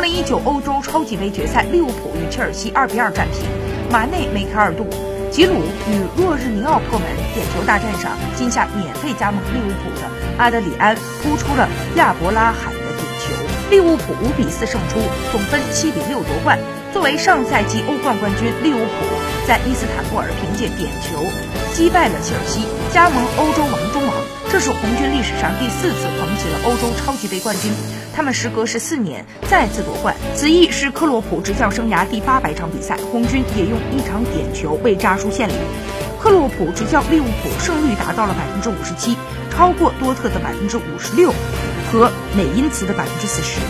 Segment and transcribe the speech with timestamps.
[0.00, 3.44] 二零一九欧洲超级杯决赛，利物浦与切尔西二比二战平，
[3.92, 4.88] 马内梅开二度，
[5.30, 7.06] 吉鲁与若日尼奥破门。
[7.34, 10.08] 点球大战上，今夏免费加盟利物浦的
[10.38, 13.36] 阿德里安扑出了亚伯拉罕的点球，
[13.68, 14.98] 利物浦五比四胜出，
[15.32, 16.58] 总分七比六夺冠。
[16.94, 19.04] 作为上赛季欧冠冠军，利物浦
[19.46, 21.20] 在伊斯坦布尔凭借点球
[21.74, 23.99] 击败了切尔西，加盟欧洲王中。
[24.60, 27.72] 这是红军历史上第四次捧起了欧洲超级杯冠军。
[28.14, 35.54] 他们时隔十四年再次夺冠，此役是克洛普执教生涯第八百场比赛，红军也用一场点球为扎叔献礼。
[36.20, 39.16] 克洛普执教利物浦胜率达到了百分之五十七，
[39.50, 41.32] 超过多特的百分之五十六
[41.90, 43.60] 和美因茨的百分之四十。